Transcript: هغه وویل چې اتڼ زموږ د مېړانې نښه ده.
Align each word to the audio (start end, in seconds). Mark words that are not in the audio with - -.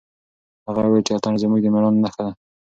هغه 0.67 0.81
وویل 0.83 1.05
چې 1.07 1.13
اتڼ 1.15 1.33
زموږ 1.41 1.59
د 1.61 1.67
مېړانې 1.73 1.99
نښه 2.03 2.21
ده. 2.25 2.31